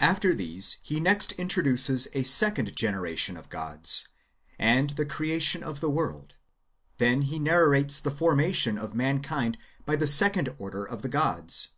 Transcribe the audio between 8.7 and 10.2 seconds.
of mankind by the